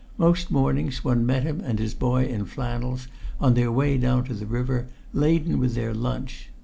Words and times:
Most 0.17 0.49
mornings 0.49 1.03
one 1.03 1.27
met 1.27 1.43
him 1.43 1.61
and 1.63 1.77
his 1.77 1.93
boy 1.93 2.25
in 2.25 2.45
flannels, 2.45 3.07
on 3.39 3.53
their 3.53 3.71
way 3.71 3.99
down 3.99 4.23
to 4.23 4.33
the 4.33 4.47
river, 4.47 4.87
laden 5.13 5.59
with 5.59 5.75
their 5.75 5.93
lunch. 5.93 6.49